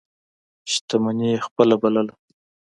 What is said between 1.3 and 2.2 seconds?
یې خپله بلله.